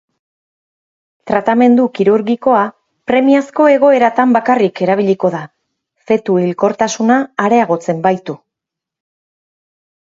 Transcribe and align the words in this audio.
Tratamendu 1.31 1.85
kirurgikoa 1.99 2.63
premiazko 3.11 3.69
egoeratan 3.75 4.35
bakarrik 4.39 4.83
erabiliko 4.89 5.33
da, 5.37 5.45
fetu-hilkortasuna 6.09 7.23
areagotzen 7.49 8.05
baitu. 8.09 8.41